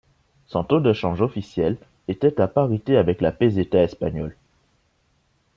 [0.47, 4.35] Son taux de change officiel était à parité avec la peseta espagnole.